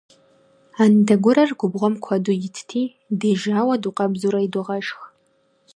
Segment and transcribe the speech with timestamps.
[0.83, 2.81] Андэгурэр губгъуэм куэду итти,
[3.19, 4.99] дежауэ дукъэбзурэ идогъэшх.